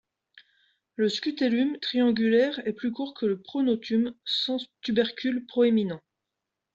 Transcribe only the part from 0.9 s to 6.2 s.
Le scutellum, triangulaire, est plus court que le pronotum, sans tubercule proéminent.